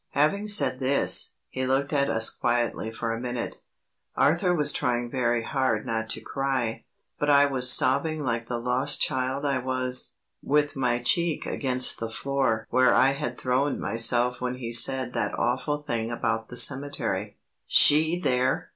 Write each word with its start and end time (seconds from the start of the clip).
Having 0.13 0.47
said 0.47 0.79
this, 0.79 1.33
he 1.49 1.67
looked 1.67 1.93
at 1.93 2.09
us 2.09 2.31
quietly 2.31 2.89
for 2.91 3.13
a 3.13 3.19
minute. 3.19 3.57
Arthur 4.15 4.51
was 4.51 4.71
trying 4.71 5.11
very 5.11 5.43
hard 5.43 5.85
not 5.85 6.09
to 6.09 6.21
cry, 6.21 6.83
but 7.19 7.29
I 7.29 7.45
was 7.45 7.71
sobbing 7.71 8.23
like 8.23 8.47
the 8.47 8.57
lost 8.57 8.99
child 8.99 9.45
I 9.45 9.59
was, 9.59 10.15
with 10.41 10.75
my 10.75 10.97
cheek 11.03 11.45
against 11.45 11.99
the 11.99 12.09
floor 12.09 12.65
where 12.71 12.91
I 12.95 13.11
had 13.11 13.37
thrown 13.37 13.79
myself 13.79 14.41
when 14.41 14.55
he 14.55 14.71
said 14.71 15.13
that 15.13 15.37
awful 15.37 15.83
thing 15.83 16.09
about 16.11 16.49
the 16.49 16.57
cemetery. 16.57 17.37
She 17.67 18.19
there! 18.19 18.69